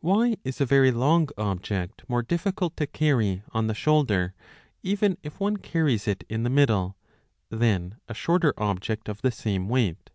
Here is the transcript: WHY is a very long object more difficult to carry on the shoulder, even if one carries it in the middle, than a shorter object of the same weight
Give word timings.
WHY 0.00 0.34
is 0.42 0.60
a 0.60 0.66
very 0.66 0.90
long 0.90 1.28
object 1.38 2.02
more 2.08 2.20
difficult 2.24 2.76
to 2.76 2.84
carry 2.88 3.44
on 3.52 3.68
the 3.68 3.74
shoulder, 3.76 4.34
even 4.82 5.16
if 5.22 5.38
one 5.38 5.56
carries 5.58 6.08
it 6.08 6.24
in 6.28 6.42
the 6.42 6.50
middle, 6.50 6.96
than 7.48 7.94
a 8.08 8.12
shorter 8.12 8.52
object 8.58 9.08
of 9.08 9.22
the 9.22 9.30
same 9.30 9.68
weight 9.68 10.10